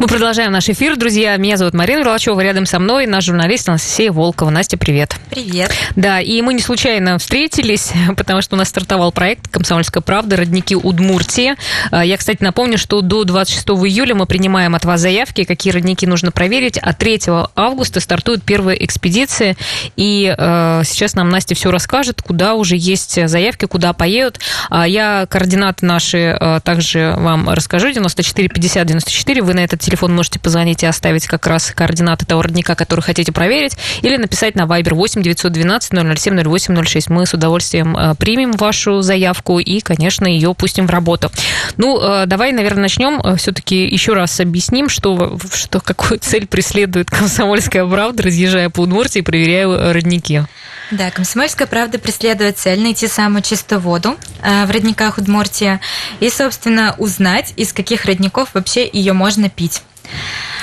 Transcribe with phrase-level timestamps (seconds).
[0.00, 1.36] Мы продолжаем наш эфир, друзья.
[1.38, 4.48] Меня зовут Марина Верлачева, рядом со мной наш журналист Анастасия Волкова.
[4.48, 5.16] Настя, привет.
[5.28, 5.72] Привет.
[5.96, 10.36] Да, и мы не случайно встретились, потому что у нас стартовал проект «Комсомольская правда.
[10.36, 11.56] Родники Удмуртии».
[11.90, 16.06] А, я, кстати, напомню, что до 26 июля мы принимаем от вас заявки, какие родники
[16.06, 17.22] нужно проверить, а 3
[17.56, 19.56] августа стартует первая экспедиция,
[19.96, 24.38] и э, сейчас нам Настя все расскажет, куда уже есть заявки, куда поедут.
[24.70, 27.90] А я координаты наши также вам расскажу.
[27.90, 29.42] 94 50 94.
[29.42, 33.32] Вы на этот телефон можете позвонить и оставить как раз координаты того родника, который хотите
[33.32, 37.10] проверить, или написать на Viber 8 912 007 08 06.
[37.10, 41.30] Мы с удовольствием э, примем вашу заявку и, конечно, ее пустим в работу.
[41.76, 43.20] Ну, э, давай, наверное, начнем.
[43.24, 49.20] Э, Все-таки еще раз объясним, что, что какую цель преследует комсомольская правда, разъезжая по Удмуртии
[49.20, 50.42] проверяя родники.
[50.90, 55.80] Да, комсомольская правда преследует цель найти самую чистую воду в родниках Удмуртия
[56.20, 59.82] и, собственно, узнать, из каких родников вообще ее можно пить.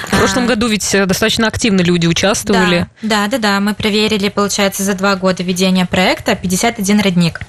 [0.08, 2.88] В прошлом а, году ведь э, достаточно активно люди участвовали.
[3.02, 3.60] Да, да, да, да.
[3.60, 7.42] Мы проверили, получается, за два года ведения проекта 51 родник.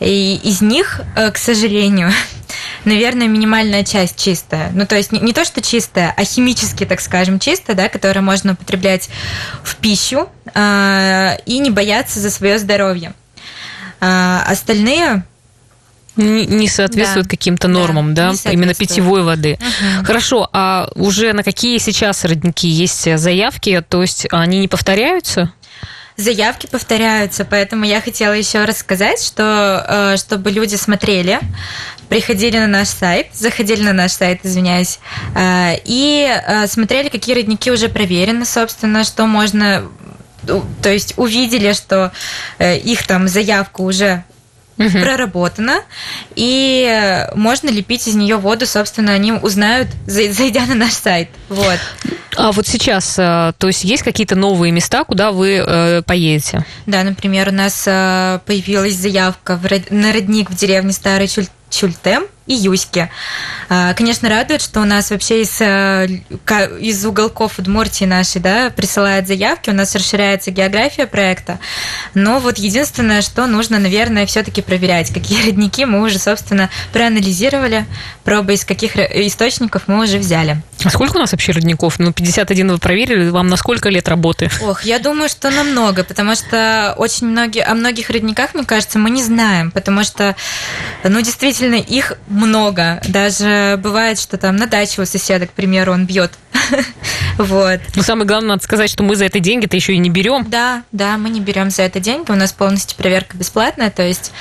[0.00, 2.10] И из них, э, к сожалению,
[2.84, 4.70] наверное, минимальная часть чистая.
[4.74, 8.24] Ну, то есть не, не то, что чистая, а химически, так скажем, чистая, да, которую
[8.24, 9.10] можно употреблять
[9.62, 13.12] в пищу э, и не бояться за свое здоровье.
[14.00, 15.24] А остальные
[16.16, 17.30] не соответствует да.
[17.30, 18.50] каким-то нормам, да, да?
[18.50, 19.58] именно питьевой воды.
[19.60, 20.06] Угу.
[20.06, 25.52] Хорошо, а уже на какие сейчас родники есть заявки, то есть они не повторяются?
[26.20, 31.40] Заявки повторяются, поэтому я хотела еще раз сказать, что э, чтобы люди смотрели,
[32.10, 34.98] приходили на наш сайт, заходили на наш сайт, извиняюсь,
[35.34, 39.84] э, и э, смотрели, какие родники уже проверены, собственно, что можно
[40.82, 42.12] то есть увидели, что
[42.58, 44.24] их там заявка уже
[44.80, 44.98] угу.
[44.98, 45.82] проработана,
[46.34, 51.28] и можно лепить из нее воду, собственно, они узнают, зайдя на наш сайт.
[51.48, 51.78] Вот.
[52.36, 56.64] А вот сейчас, э, то есть есть какие-то новые места, куда вы э, поедете?
[56.86, 59.60] Да, например, у нас э, появилась заявка
[59.90, 61.28] на родник в деревне Старый
[61.70, 63.10] Чультем и Юське.
[63.68, 66.08] А, конечно, радует, что у нас вообще из, э,
[66.80, 71.60] из уголков Удмуртии нашей да, присылают заявки, у нас расширяется география проекта.
[72.14, 77.86] Но вот единственное, что нужно, наверное, все-таки проверять, какие родники мы уже, собственно, проанализировали,
[78.24, 80.60] пробы из каких источников мы уже взяли.
[80.84, 81.98] А сколько у нас вообще родников?
[81.98, 84.50] Ну, 51 вы проверили, вам на сколько лет работы?
[84.62, 89.10] Ох, я думаю, что намного, потому что очень многие, о многих родниках, мне кажется, мы
[89.10, 90.34] не знаем, потому что,
[91.04, 93.00] ну, действительно, их много.
[93.08, 96.32] Даже бывает, что там на даче у соседа, к примеру, он бьет.
[97.38, 97.80] Вот.
[97.94, 100.44] Ну, самое главное, надо сказать, что мы за это деньги-то еще и не берем.
[100.50, 102.30] Да, да, мы не берем за это деньги.
[102.30, 103.90] У нас полностью проверка бесплатная.
[103.90, 104.32] То есть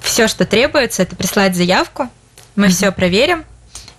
[0.00, 2.08] все, что требуется, это прислать заявку.
[2.54, 3.44] Мы все проверим,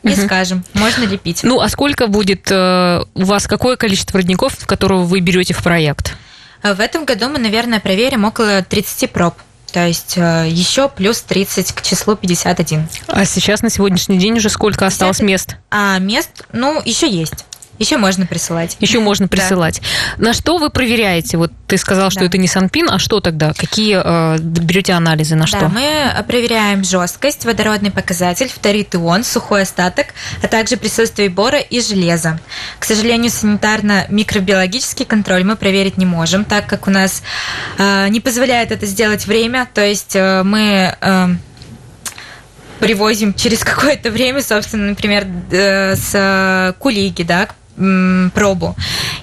[0.03, 0.21] и угу.
[0.21, 1.41] скажем, можно ли пить.
[1.43, 6.15] Ну, а сколько будет э, у вас, какое количество родников, которого вы берете в проект?
[6.63, 9.35] В этом году мы, наверное, проверим около 30 проб.
[9.75, 12.87] То есть э, еще плюс 30 к числу 51.
[13.07, 15.57] А сейчас на сегодняшний день уже сколько осталось мест?
[15.69, 17.43] А мест, ну, еще есть.
[17.79, 18.77] Еще можно присылать.
[18.79, 19.81] Еще можно присылать.
[20.17, 20.27] Да.
[20.27, 21.37] На что вы проверяете?
[21.37, 22.27] Вот ты сказал, что да.
[22.27, 23.53] это не Санпин, а что тогда?
[23.53, 25.59] Какие э, берете анализы на что?
[25.59, 30.07] Да, мы проверяем жесткость, водородный показатель, фторид ион, сухой остаток,
[30.41, 32.39] а также присутствие бора и железа.
[32.79, 37.23] К сожалению, санитарно-микробиологический контроль мы проверить не можем, так как у нас
[37.77, 39.67] э, не позволяет это сделать время.
[39.73, 41.27] То есть э, мы э,
[42.79, 47.49] привозим через какое-то время, собственно, например, э, с Кулиги, да,
[48.33, 48.75] пробу.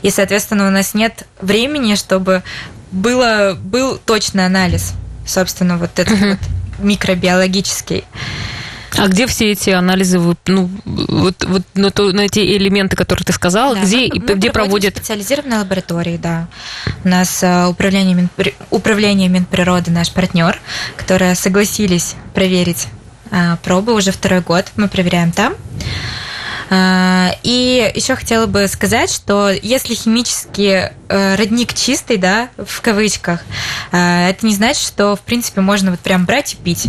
[0.03, 2.43] И, соответственно, у нас нет времени, чтобы
[2.91, 4.93] было, был точный анализ,
[5.27, 6.31] собственно, вот этот uh-huh.
[6.31, 6.39] вот
[6.79, 8.05] микробиологический.
[8.99, 13.33] А где все эти анализы, ну, вот, вот на, то, на эти элементы, которые ты
[13.33, 14.97] сказала, да, где, мы, где проводят?
[14.97, 16.47] специализированные лаборатории, да.
[17.05, 18.55] У нас uh, управление, Минпри...
[18.71, 20.61] управление Минприроды наш партнер,
[20.97, 22.89] которые согласились проверить
[23.31, 24.67] uh, пробы уже второй год.
[24.77, 25.55] Мы проверяем там.
[26.75, 33.43] А, и еще хотела бы сказать, что если химический э, родник чистый, да, в кавычках,
[33.91, 36.87] э, это не значит, что, в принципе, можно вот прям брать и пить.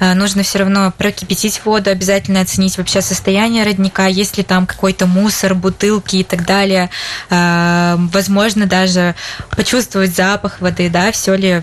[0.00, 5.06] Э, нужно все равно прокипятить воду, обязательно оценить вообще состояние родника, есть ли там какой-то
[5.06, 6.90] мусор, бутылки и так далее.
[7.30, 9.14] Возможно, даже
[9.50, 11.62] почувствовать запах воды, да, все ли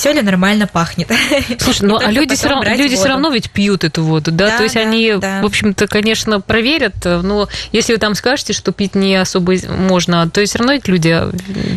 [0.00, 1.10] все ли нормально пахнет.
[1.58, 4.46] Слушай, ну а люди, все равно, люди все равно ведь пьют эту воду, да?
[4.46, 5.42] да То есть да, они, да.
[5.42, 10.42] в общем-то, конечно, проверят, но если вы там скажете, что пить не особо можно, то
[10.42, 11.20] все равно эти люди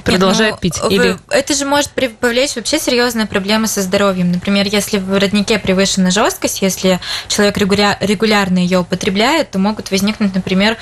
[0.06, 1.02] продолжают Нет, ну, пить.
[1.02, 1.18] Или...
[1.30, 1.92] Это же может
[2.22, 4.32] повлечь вообще серьезные проблемы со здоровьем.
[4.32, 10.78] Например, если в роднике превышена жесткость, если человек регулярно ее употребляет, то могут возникнуть, например,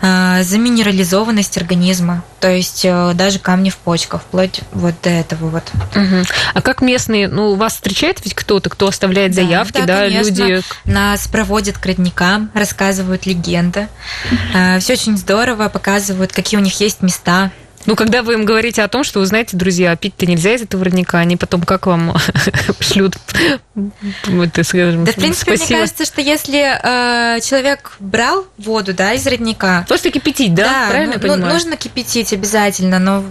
[0.00, 5.64] э, заминерализованность организма, то есть э, даже камни в почках, вплоть вот до этого вот.
[5.94, 6.24] Угу.
[6.54, 10.28] А как местные, ну, вас встречает ведь кто-то, кто оставляет да, заявки, да, да конечно.
[10.28, 10.62] люди?
[10.84, 13.88] Нас проводят к родникам, рассказывают легенды.
[14.54, 17.50] Э, Все очень здорово, показывают, какие у них есть места,
[17.88, 20.84] ну, когда вы им говорите о том, что вы знаете, друзья, пить-то нельзя из этого
[20.84, 22.14] родника, они потом как вам
[22.80, 23.16] шлют,
[23.74, 25.78] это, скажем, Да, в принципе, спасибо.
[25.78, 29.86] мне кажется, что если э, человек брал воду, да, из родника...
[29.88, 30.64] Просто кипятить, да?
[30.64, 31.54] Да, Правильно ну, понимаю?
[31.54, 33.24] нужно кипятить обязательно, но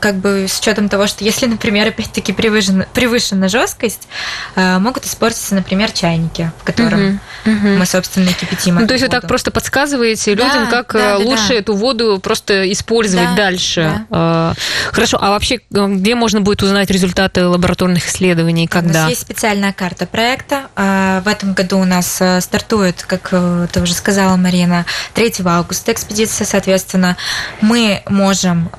[0.00, 4.08] как бы с учетом того, что если, например, опять-таки превышена, превышена жесткость,
[4.56, 7.76] э, могут испортиться, например, чайники, в котором uh-huh, uh-huh.
[7.78, 8.76] мы, собственно, кипятим.
[8.76, 11.54] Ну, то есть вы так просто подсказываете да, людям, как да, э, лучше да.
[11.54, 14.06] эту воду просто использовать да, дальше.
[14.10, 14.54] Да.
[14.56, 19.00] Э, хорошо, а вообще где можно будет узнать результаты лабораторных исследований, когда?
[19.00, 20.68] У нас есть специальная карта проекта.
[20.76, 23.30] В этом году у нас стартует, как
[23.72, 27.16] ты уже сказала, Марина, 3 августа экспедиция, соответственно,
[27.60, 28.70] мы можем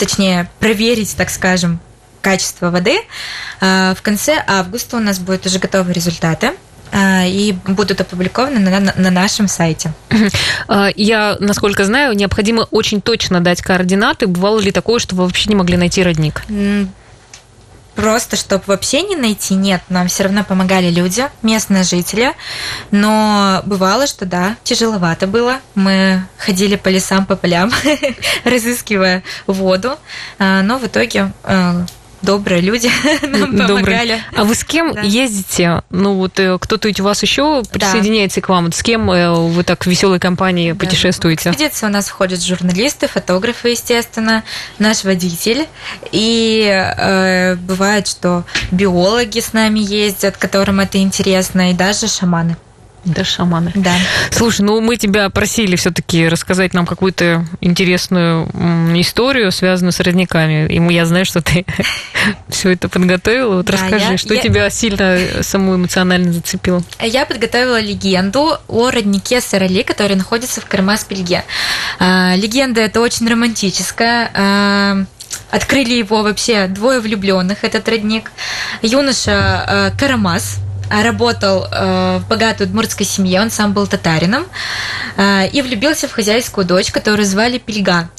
[0.00, 1.78] точнее, проверить, так скажем,
[2.22, 2.98] качество воды.
[3.60, 6.52] А, в конце августа у нас будут уже готовы результаты
[6.90, 9.92] а, и будут опубликованы на, на нашем сайте.
[10.68, 14.26] А, я, насколько знаю, необходимо очень точно дать координаты.
[14.26, 16.44] Бывало ли такое, что вы вообще не могли найти родник?
[18.00, 22.32] Просто, чтобы вообще не найти, нет, нам все равно помогали люди, местные жители,
[22.90, 25.58] но бывало, что да, тяжеловато было.
[25.74, 27.70] Мы ходили по лесам, по полям,
[28.44, 29.98] разыскивая воду,
[30.38, 31.84] а, но в итоге а,
[32.22, 32.90] добрые люди
[33.22, 33.68] нам добрые.
[33.68, 34.22] помогали.
[34.34, 35.02] А вы с кем да.
[35.02, 35.82] ездите?
[35.90, 38.46] Ну вот э, кто-то у вас еще присоединяется да.
[38.46, 38.72] к вам?
[38.72, 40.78] С кем э, вы так в веселой компании да.
[40.78, 41.50] путешествуете?
[41.50, 44.44] В экспедицию у нас входят журналисты, фотографы, естественно,
[44.78, 45.66] наш водитель.
[46.12, 52.56] И э, бывает, что биологи с нами ездят, которым это интересно, и даже шаманы.
[53.04, 53.72] Да, шаманы.
[53.74, 53.94] Да.
[54.30, 58.48] Слушай, ну мы тебя просили все-таки рассказать нам какую-то интересную
[58.98, 60.66] историю, связанную с родниками.
[60.68, 61.64] И я знаю, что ты
[62.48, 63.56] все это подготовила.
[63.56, 64.42] Вот да, расскажи, я, что я...
[64.42, 66.82] тебя сильно саму эмоционально зацепило?
[67.00, 71.44] Я подготовила легенду о роднике Сарали, который находится в Кармас-Пельге.
[71.98, 74.30] А, легенда это очень романтическая.
[74.34, 75.04] А,
[75.50, 78.30] открыли его вообще двое влюбленных, этот родник.
[78.82, 80.58] Юноша а, Карамас,
[80.90, 84.46] работал э, в богатой удмуртской семье, он сам был татарином,
[85.16, 88.10] э, и влюбился в хозяйскую дочь, которую звали Пельга.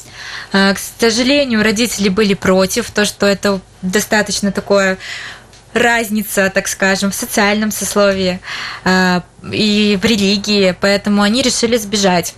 [0.52, 4.96] Э, к сожалению, родители были против, то, что это достаточно такое
[5.74, 8.40] разница, так скажем, в социальном сословии
[9.50, 12.34] и в религии, поэтому они решили сбежать.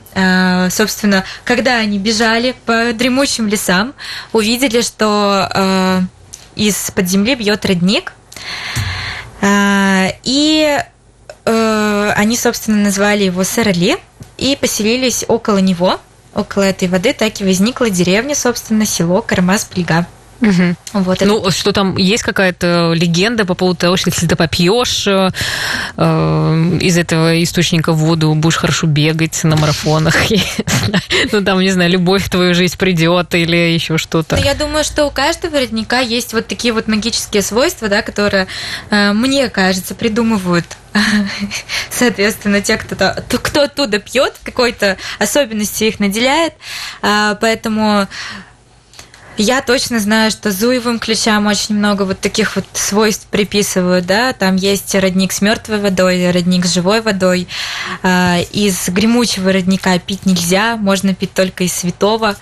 [0.71, 3.93] Собственно, когда они бежали по дремучим лесам,
[4.33, 6.07] увидели, что
[6.55, 8.74] из-под земли бьет родник, а,
[10.23, 10.79] и
[11.45, 13.99] э, они, собственно, назвали его Сарали
[14.39, 16.01] и поселились около него,
[16.35, 20.07] около этой воды, так и возникла деревня, собственно, село Кармаз-Плега.
[20.45, 21.03] Угу.
[21.05, 21.51] Вот ну, это...
[21.51, 25.31] что там есть какая-то легенда по поводу того, что если ты попьешь э,
[25.97, 30.17] из этого источника воду, будешь хорошо бегать на марафонах.
[31.33, 34.37] ну, там, не знаю, любовь в твою жизнь придет или еще что-то.
[34.37, 38.47] Ну, я думаю, что у каждого родника есть вот такие вот магические свойства, да, которые,
[38.91, 40.67] э, мне кажется, придумывают
[41.91, 46.55] соответственно, те, кто, кто оттуда пьет, какой-то особенности их наделяет.
[47.03, 48.07] А, поэтому
[49.37, 54.57] я точно знаю, что зуевым ключам очень много вот таких вот свойств приписывают, да, там
[54.57, 57.49] есть родник с мертвой водой, родник с живой водой.
[58.03, 62.37] А, из гремучего родника пить нельзя, можно пить только из святого.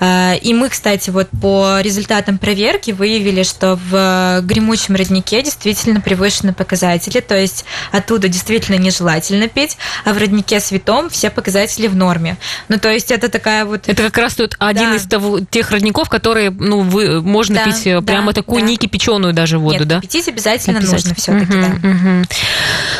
[0.00, 6.52] А, и мы, кстати, вот по результатам проверки выявили, что в гремучем роднике действительно превышены
[6.52, 12.36] показатели, то есть оттуда действительно нежелательно пить, а в роднике святом все показатели в норме.
[12.68, 13.88] Ну, то есть это такая вот...
[13.88, 14.96] Это как раз тут один да.
[14.96, 18.60] из того, тех родников, которые которые, ну, вы, можно да, пить э, да, прямо такую
[18.60, 18.66] да.
[18.66, 20.00] не кипяченую даже воду, Нет, да?
[20.00, 21.14] кипятить обязательно, обязательно.
[21.14, 21.88] нужно все-таки, угу, да.
[21.88, 22.26] Угу.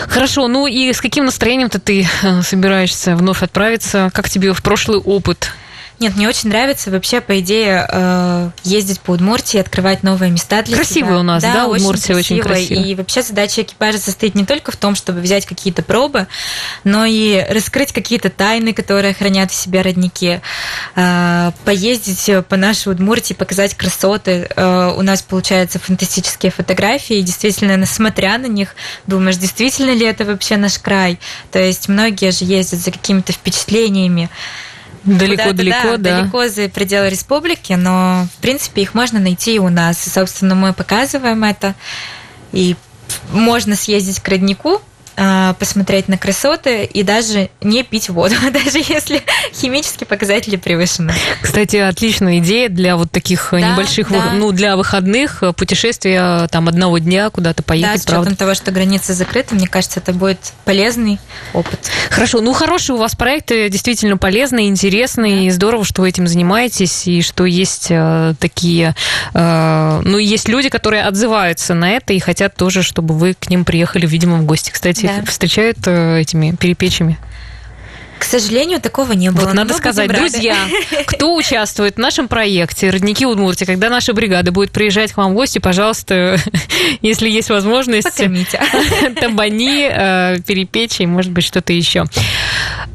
[0.08, 4.10] Хорошо, ну и с каким настроением-то ты э, собираешься вновь отправиться?
[4.14, 5.52] Как тебе в прошлый опыт?
[6.00, 10.76] Нет, мне очень нравится вообще, по идее, э, ездить по Удмуртии, открывать новые места для
[10.76, 11.18] Красивая себя.
[11.20, 12.68] у нас, да, Удмуртия очень красиво.
[12.74, 12.86] красиво.
[12.88, 16.26] И вообще задача экипажа состоит не только в том, чтобы взять какие-то пробы,
[16.82, 20.40] но и раскрыть какие-то тайны, которые хранят в себе родники,
[20.96, 24.48] э, поездить по нашей Удмуртии, показать красоты.
[24.56, 28.74] Э, У нас получаются фантастические фотографии, и действительно, смотря на них,
[29.06, 31.20] думаешь, действительно ли это вообще наш край?
[31.52, 34.28] То есть многие же ездят за какими-то впечатлениями.
[35.04, 36.20] Далеко-далеко, Куда-то, да.
[36.20, 40.06] Далеко за пределы республики, но, в принципе, их можно найти и у нас.
[40.06, 41.74] И, собственно, мы показываем это.
[42.52, 42.76] И
[43.32, 44.80] можно съездить к роднику,
[45.58, 51.12] посмотреть на красоты и даже не пить воду, даже если химические показатели превышены.
[51.40, 54.32] Кстати, отличная идея для вот таких Да, небольших, да.
[54.34, 58.36] ну, для выходных э, путешествия там одного дня куда-то да, поехать, с учетом правда.
[58.38, 61.18] того, что границы закрыты, мне кажется, это будет полезный
[61.52, 61.90] опыт.
[62.10, 66.26] Хорошо, ну хороший у вас проект, э, действительно полезный, интересный, и здорово, что вы этим
[66.26, 68.94] занимаетесь, и что есть э, такие,
[69.32, 73.64] э, ну, есть люди, которые отзываются на это и хотят тоже, чтобы вы к ним
[73.64, 74.70] приехали, видимо, в гости.
[74.70, 75.03] Кстати, Да.
[75.26, 77.18] Встречают э, этими перепечами.
[78.18, 79.46] К сожалению, такого не было.
[79.46, 80.56] Вот надо сказать, друзья,
[81.06, 85.34] кто участвует в нашем проекте «Родники Удмуртии», когда наша бригада будет приезжать к вам в
[85.34, 86.38] гости, пожалуйста,
[87.02, 88.60] если есть возможность, Покормите.
[89.20, 92.04] табани, э, перепечи и, может быть, что-то еще.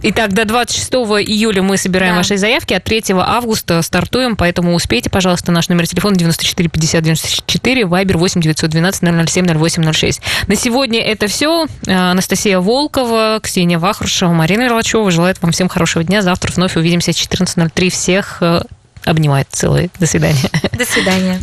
[0.02, 0.92] Итак, до 26
[1.28, 2.20] июля мы собираем Да.
[2.20, 7.86] ваши заявки, а 3 августа стартуем, поэтому успейте, пожалуйста, наш номер телефона 94 50 94,
[7.86, 10.22] вайбер 8 912 007 08 06.
[10.48, 11.68] На сегодня это все.
[11.86, 14.70] Анастасия Волкова, Ксения Вахрушева, Марина
[15.10, 16.22] Мерлачева желает вам всем хорошего дня.
[16.22, 17.90] Завтра вновь увидимся в 14.03.
[17.90, 18.62] Всех э,
[19.06, 19.90] обнимает целый.
[20.00, 20.50] До свидания.
[20.72, 21.40] До свидания.